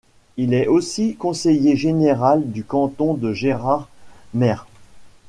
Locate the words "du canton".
2.51-3.13